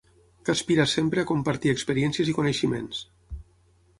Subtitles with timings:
[0.43, 3.05] Que aspira sempre a compartir experiències i coneixements.